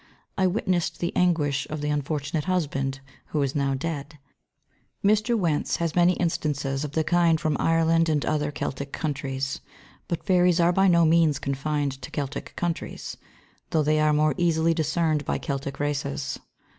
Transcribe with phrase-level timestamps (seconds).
[0.35, 4.17] I witnessed the anguish of the unfortunate husband, who is now dead.
[5.05, 5.37] Mr.
[5.37, 9.61] Wentz has many instances of the kind from Ireland and other Celtic countries;
[10.07, 13.15] but fairies are by no means confined to Celtic countries,
[13.69, 16.39] though they are more easily discerned by Celtic races.